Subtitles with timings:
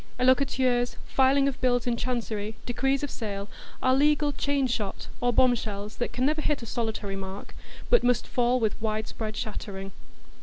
[0.19, 3.47] Allocaturs, filing of bills in Chancery, decrees of sale,
[3.83, 7.53] are legal chain shot or bomb shells that can never hit a solitary mark,
[7.91, 9.91] but must fall with widespread shattering.